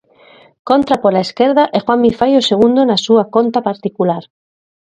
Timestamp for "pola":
1.03-1.25